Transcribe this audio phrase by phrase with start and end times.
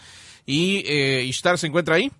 [0.45, 2.11] ¿Y eh, Ishtar se encuentra ahí?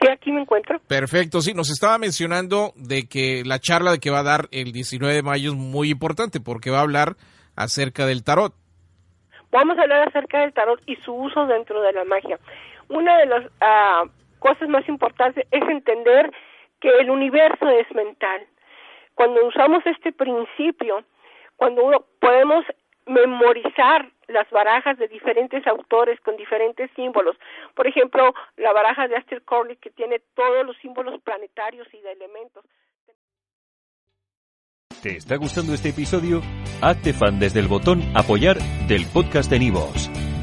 [0.00, 0.78] Sí, aquí me encuentro.
[0.88, 4.72] Perfecto, sí, nos estaba mencionando de que la charla de que va a dar el
[4.72, 7.16] 19 de mayo es muy importante porque va a hablar
[7.56, 8.54] acerca del tarot.
[9.52, 12.38] Vamos a hablar acerca del tarot y su uso dentro de la magia.
[12.88, 14.04] Una de las ah,
[14.38, 16.30] cosas más importantes es entender
[16.86, 18.46] que el universo es mental.
[19.16, 21.02] Cuando usamos este principio,
[21.56, 22.64] cuando uno podemos
[23.06, 27.36] memorizar las barajas de diferentes autores con diferentes símbolos.
[27.74, 32.12] Por ejemplo, la baraja de Aster Crowley que tiene todos los símbolos planetarios y de
[32.12, 32.64] elementos.
[35.02, 36.40] ¿Te está gustando este episodio?
[36.82, 40.25] Hazte fan desde el botón apoyar del podcast de Nivos.